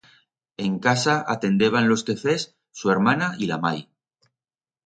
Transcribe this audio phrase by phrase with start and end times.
[0.57, 3.87] En casa atendeban los quefers su ermana y la mai.